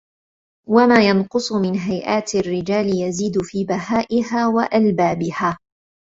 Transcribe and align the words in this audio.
وَمَا 0.67 1.01
يَنْقُصُ 1.03 1.51
مِنْ 1.51 1.75
هَيْئَاتِ 1.75 2.35
الرِّجَالِ 2.35 2.99
يَزِيدُ 3.01 3.41
فِي 3.41 3.63
بِهَائِهَا 3.65 4.47
وَأَلْبَابِهَا 4.47 5.57